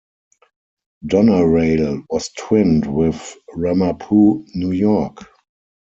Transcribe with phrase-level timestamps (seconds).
[1.05, 5.27] Doneraile was twinned with Ramapo, New York.